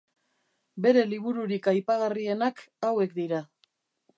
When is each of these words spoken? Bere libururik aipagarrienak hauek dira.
Bere 0.85 1.03
libururik 1.09 1.69
aipagarrienak 1.73 2.65
hauek 2.89 3.15
dira. 3.21 3.45